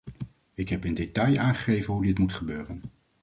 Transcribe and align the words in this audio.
Ik 0.53 0.69
heb 0.69 0.85
in 0.85 0.93
detail 0.93 1.37
aangegeven 1.37 1.93
hoe 1.93 2.03
dit 2.05 2.17
moet 2.19 2.33
gebeuren. 2.33 2.81